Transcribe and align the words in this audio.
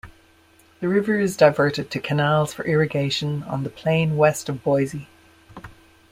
The 0.79 0.87
river 0.87 1.19
is 1.19 1.37
diverted 1.37 1.91
to 1.91 1.99
canals 1.99 2.55
for 2.55 2.65
irrigation 2.65 3.43
on 3.43 3.63
the 3.63 3.69
plain 3.69 4.17
west 4.17 4.49
of 4.49 4.63
Boise. 4.63 5.07